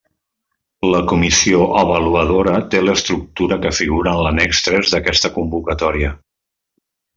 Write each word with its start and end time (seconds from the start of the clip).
La 0.93 1.01
comissió 1.11 1.59
avaluadora 1.81 2.55
té 2.71 2.81
l'estructura 2.87 3.59
que 3.67 3.75
figura 3.81 4.15
en 4.17 4.23
l'annex 4.29 4.65
tres 4.71 4.95
d'aquesta 4.97 5.33
convocatòria. 5.39 6.13